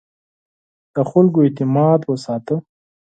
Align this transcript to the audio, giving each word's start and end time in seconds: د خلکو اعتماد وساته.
د 0.95 0.97
خلکو 1.09 1.39
اعتماد 1.45 1.99
وساته. 2.05 2.55